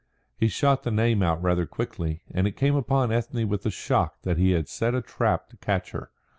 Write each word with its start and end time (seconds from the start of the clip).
He 0.35 0.47
shot 0.47 0.81
the 0.81 0.89
name 0.89 1.21
out 1.21 1.43
rather 1.43 1.67
quickly, 1.67 2.23
and 2.31 2.47
it 2.47 2.57
came 2.57 2.73
upon 2.73 3.11
Ethne 3.11 3.47
with 3.47 3.67
a 3.67 3.69
shock 3.69 4.23
that 4.23 4.39
he 4.39 4.49
had 4.53 4.67
set 4.67 4.95
a 4.95 5.01
trap 5.03 5.47
to 5.49 5.57
catch 5.57 5.91
her. 5.91 6.09